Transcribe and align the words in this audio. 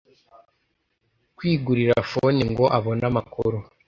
kwigurira 1.37 1.95
phone 2.11 2.41
ngo 2.51 2.65
abone 2.77 3.03
amakuru 3.11 3.57